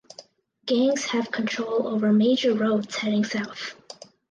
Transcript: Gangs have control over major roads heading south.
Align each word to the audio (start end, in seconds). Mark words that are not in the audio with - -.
Gangs 0.65 1.03
have 1.05 1.29
control 1.29 1.87
over 1.87 2.11
major 2.11 2.55
roads 2.55 2.95
heading 2.95 3.23
south. 3.23 3.75